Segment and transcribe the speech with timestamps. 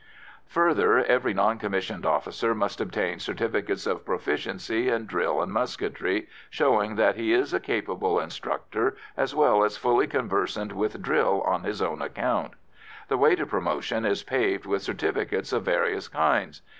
[0.47, 6.95] Further, every non commissioned officer must obtain certificates of proficiency in drill and musketry, showing
[6.95, 11.83] that he is a capable instructor as well as fully conversant with drill on his
[11.83, 12.53] own account.
[13.09, 16.63] The way to promotion is paved with certificates of various kinds.